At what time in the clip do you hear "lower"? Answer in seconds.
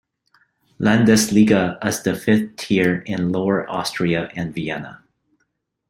3.31-3.69